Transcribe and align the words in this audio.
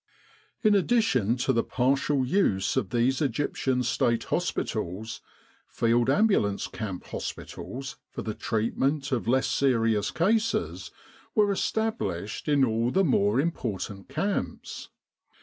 In 0.63 0.73
addition 0.73 1.37
to 1.37 1.53
the 1.53 1.63
partial 1.63 2.25
use 2.25 2.75
of 2.75 2.89
these 2.89 3.21
Egyptian 3.21 3.83
State 3.83 4.23
Hospitals, 4.23 5.21
Field 5.67 6.09
Ambulance 6.09 6.65
Camp 6.67 7.03
Hospitals, 7.05 7.97
for 8.09 8.23
the 8.23 8.33
treatment 8.33 9.11
of 9.11 9.27
less 9.27 9.45
serious 9.45 10.09
cases, 10.09 10.89
were 11.35 11.51
established 11.51 12.47
in 12.47 12.65
all 12.65 12.89
the 12.89 13.03
more 13.03 13.39
important 13.39 14.09
camps. 14.09 14.89